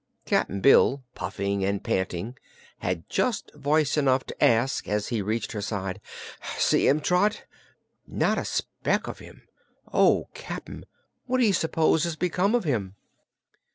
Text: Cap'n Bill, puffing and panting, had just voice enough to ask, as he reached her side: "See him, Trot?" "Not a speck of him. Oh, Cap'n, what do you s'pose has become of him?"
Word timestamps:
Cap'n 0.25 0.61
Bill, 0.61 1.03
puffing 1.13 1.63
and 1.63 1.83
panting, 1.83 2.35
had 2.79 3.07
just 3.07 3.53
voice 3.53 3.97
enough 3.97 4.23
to 4.23 4.43
ask, 4.43 4.87
as 4.89 5.09
he 5.09 5.21
reached 5.21 5.51
her 5.51 5.61
side: 5.61 6.01
"See 6.57 6.87
him, 6.87 7.01
Trot?" 7.01 7.45
"Not 8.07 8.39
a 8.39 8.45
speck 8.45 9.05
of 9.05 9.19
him. 9.19 9.43
Oh, 9.93 10.27
Cap'n, 10.33 10.85
what 11.27 11.37
do 11.37 11.45
you 11.45 11.53
s'pose 11.53 12.03
has 12.05 12.15
become 12.15 12.55
of 12.55 12.63
him?" 12.63 12.95